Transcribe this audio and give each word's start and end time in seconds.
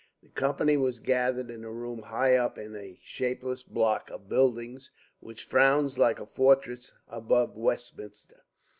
The 0.23 0.29
company 0.29 0.77
was 0.77 0.99
gathered 0.99 1.51
in 1.51 1.63
a 1.63 1.69
room 1.71 2.01
high 2.01 2.35
up 2.35 2.57
in 2.57 2.75
a 2.75 2.97
shapeless 3.03 3.61
block 3.61 4.09
of 4.09 4.27
buildings 4.27 4.89
which 5.19 5.43
frowns 5.45 5.99
like 5.99 6.19
a 6.19 6.25
fortress 6.25 6.91
above 7.07 7.55
Westminster. 7.55 8.43